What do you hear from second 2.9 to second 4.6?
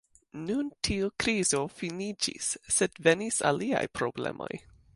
venis aliaj problemoj.